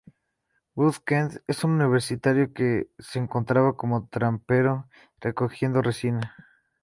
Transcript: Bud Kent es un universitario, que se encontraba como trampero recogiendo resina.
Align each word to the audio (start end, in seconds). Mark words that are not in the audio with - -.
Bud 0.73 0.95
Kent 1.05 1.43
es 1.45 1.63
un 1.63 1.73
universitario, 1.73 2.51
que 2.53 2.89
se 2.97 3.19
encontraba 3.19 3.77
como 3.77 4.07
trampero 4.07 4.89
recogiendo 5.19 5.83
resina. 5.83 6.35